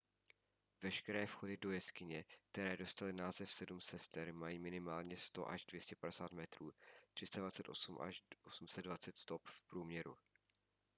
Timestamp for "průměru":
9.63-10.15